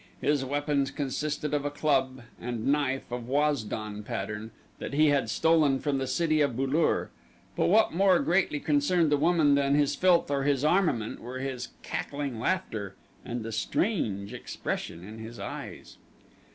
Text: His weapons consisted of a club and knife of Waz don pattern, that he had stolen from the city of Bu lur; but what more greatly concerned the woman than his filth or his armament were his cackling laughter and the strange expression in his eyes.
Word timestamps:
His 0.19 0.43
weapons 0.43 0.89
consisted 0.89 1.53
of 1.53 1.63
a 1.63 1.69
club 1.69 2.23
and 2.39 2.65
knife 2.65 3.11
of 3.11 3.27
Waz 3.27 3.63
don 3.63 4.01
pattern, 4.01 4.49
that 4.79 4.93
he 4.95 5.09
had 5.09 5.29
stolen 5.29 5.77
from 5.77 5.99
the 5.99 6.07
city 6.07 6.41
of 6.41 6.57
Bu 6.57 6.65
lur; 6.65 7.11
but 7.55 7.67
what 7.67 7.93
more 7.93 8.17
greatly 8.17 8.59
concerned 8.59 9.11
the 9.11 9.17
woman 9.17 9.53
than 9.53 9.75
his 9.75 9.93
filth 9.93 10.31
or 10.31 10.41
his 10.41 10.65
armament 10.65 11.19
were 11.19 11.37
his 11.37 11.67
cackling 11.83 12.39
laughter 12.39 12.95
and 13.23 13.43
the 13.43 13.51
strange 13.51 14.33
expression 14.33 15.03
in 15.03 15.19
his 15.19 15.37
eyes. 15.37 15.97